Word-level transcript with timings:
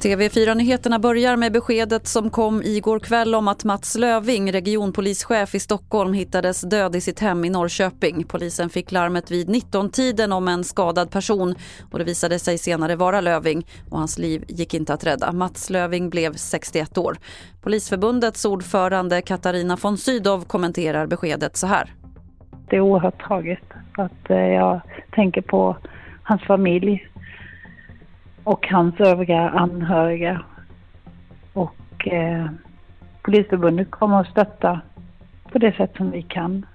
TV4-nyheterna 0.00 0.98
börjar 0.98 1.36
med 1.36 1.52
beskedet 1.52 2.06
som 2.06 2.30
kom 2.30 2.62
igår 2.62 2.98
kväll 2.98 3.34
om 3.34 3.48
att 3.48 3.64
Mats 3.64 3.98
Löving, 3.98 4.52
regionpolischef 4.52 5.54
i 5.54 5.60
Stockholm, 5.60 6.12
hittades 6.12 6.60
död 6.60 6.96
i 6.96 7.00
sitt 7.00 7.20
hem 7.20 7.44
i 7.44 7.50
Norrköping. 7.50 8.24
Polisen 8.24 8.68
fick 8.68 8.92
larmet 8.92 9.30
vid 9.30 9.48
19-tiden 9.48 10.32
om 10.32 10.48
en 10.48 10.64
skadad 10.64 11.10
person 11.10 11.54
och 11.92 11.98
det 11.98 12.04
visade 12.04 12.38
sig 12.38 12.58
senare 12.58 12.96
vara 12.96 13.20
Löving 13.20 13.66
och 13.90 13.98
hans 13.98 14.18
liv 14.18 14.44
gick 14.48 14.74
inte 14.74 14.94
att 14.94 15.06
rädda. 15.06 15.32
Mats 15.32 15.70
Löving 15.70 16.10
blev 16.10 16.32
61 16.32 16.98
år. 16.98 17.16
Polisförbundets 17.62 18.44
ordförande 18.44 19.22
Katarina 19.22 19.76
von 19.82 19.96
Sydow 19.96 20.44
kommenterar 20.44 21.06
beskedet 21.06 21.56
så 21.56 21.66
här. 21.66 21.92
Det 22.70 22.76
är 22.76 22.80
oerhört 22.80 23.26
tragiskt 23.28 23.72
att 23.92 24.30
eh, 24.30 24.36
jag 24.36 24.80
tänker 25.10 25.42
på 25.42 25.76
hans 26.22 26.42
familj 26.42 27.09
och 28.50 28.68
hans 28.68 29.00
övriga 29.00 29.48
anhöriga. 29.48 30.42
Och 31.52 32.08
eh, 32.08 32.46
Polisförbundet 33.22 33.90
kommer 33.90 34.20
att 34.20 34.30
stötta 34.30 34.80
på 35.52 35.58
det 35.58 35.76
sätt 35.76 35.96
som 35.96 36.10
vi 36.10 36.22
kan. 36.22 36.66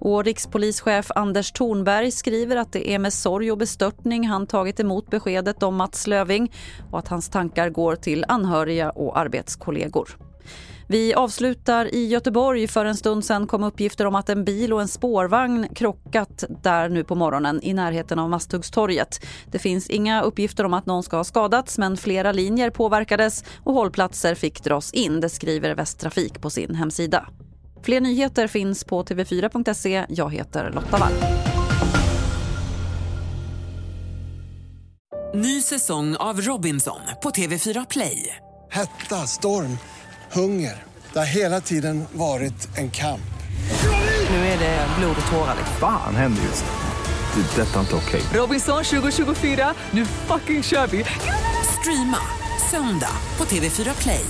Och 0.00 0.24
rikspolischef 0.24 1.10
Anders 1.14 1.52
Thornberg 1.52 2.10
skriver 2.10 2.56
att 2.56 2.72
det 2.72 2.90
är 2.90 2.98
med 2.98 3.12
sorg 3.12 3.52
och 3.52 3.58
bestörtning 3.58 4.28
han 4.28 4.46
tagit 4.46 4.80
emot 4.80 5.10
beskedet 5.10 5.62
om 5.62 5.76
Mats 5.76 6.06
Löving 6.06 6.52
och 6.90 6.98
att 6.98 7.08
hans 7.08 7.28
tankar 7.28 7.70
går 7.70 7.96
till 7.96 8.24
anhöriga 8.28 8.90
och 8.90 9.18
arbetskollegor. 9.18 10.08
Vi 10.90 11.14
avslutar 11.14 11.94
i 11.94 12.06
Göteborg. 12.06 12.68
För 12.68 12.84
en 12.84 12.96
stund 12.96 13.24
sen 13.24 13.46
kom 13.46 13.64
uppgifter 13.64 14.04
om 14.04 14.14
att 14.14 14.28
en 14.28 14.44
bil 14.44 14.72
och 14.72 14.80
en 14.80 14.88
spårvagn 14.88 15.68
krockat 15.74 16.44
där 16.62 16.88
nu 16.88 17.04
på 17.04 17.14
morgonen 17.14 17.60
i 17.62 17.74
närheten 17.74 18.18
av 18.18 18.30
Masthuggstorget. 18.30 19.26
Det 19.50 19.58
finns 19.58 19.90
inga 19.90 20.22
uppgifter 20.22 20.64
om 20.64 20.74
att 20.74 20.86
någon 20.86 21.02
ska 21.02 21.16
ha 21.16 21.24
skadats 21.24 21.78
men 21.78 21.96
flera 21.96 22.32
linjer 22.32 22.70
påverkades 22.70 23.44
och 23.64 23.74
hållplatser 23.74 24.34
fick 24.34 24.64
dras 24.64 24.92
in. 24.92 25.20
Det 25.20 25.28
skriver 25.28 25.74
Västtrafik 25.74 26.40
på 26.40 26.50
sin 26.50 26.74
hemsida. 26.74 27.28
Fler 27.82 28.00
nyheter 28.00 28.46
finns 28.46 28.84
på 28.84 29.02
tv4.se. 29.02 30.06
Jag 30.08 30.34
heter 30.34 30.70
Lotta 30.70 30.96
Wall. 30.98 31.12
Ny 35.34 35.62
säsong 35.62 36.16
av 36.16 36.40
Robinson 36.40 37.00
på 37.22 37.30
TV4 37.30 37.86
Play. 37.90 38.36
Hetta, 38.70 39.16
storm, 39.26 39.78
hunger. 40.32 40.82
Det 41.12 41.18
har 41.18 41.26
hela 41.26 41.60
tiden 41.60 42.04
varit 42.12 42.78
en 42.78 42.90
kamp. 42.90 43.20
Nu 44.30 44.36
är 44.36 44.58
det 44.58 44.86
blod 44.98 45.16
och 45.20 45.32
tårar. 45.32 45.56
Fan 45.80 46.16
händer 46.16 46.42
just 46.42 46.64
nu. 46.64 47.42
Det. 47.42 47.62
är 47.62 47.66
Detta 47.66 47.76
är 47.76 47.80
inte 47.80 47.94
okej. 47.94 48.20
Robinson 48.40 48.84
2024, 48.84 49.74
nu 49.90 50.06
fucking 50.06 50.62
kör 50.62 50.86
vi! 50.86 51.04
Streama 51.80 52.18
söndag 52.70 53.12
på 53.36 53.44
TV4 53.44 54.02
Play. 54.02 54.24